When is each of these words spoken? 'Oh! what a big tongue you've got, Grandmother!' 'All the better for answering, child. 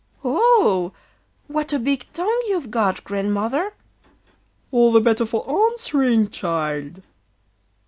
'Oh! 0.23 0.93
what 1.45 1.71
a 1.71 1.77
big 1.77 2.07
tongue 2.11 2.41
you've 2.47 2.71
got, 2.71 3.03
Grandmother!' 3.03 3.75
'All 4.71 4.91
the 4.91 4.99
better 4.99 5.27
for 5.27 5.47
answering, 5.77 6.29
child. 6.31 7.03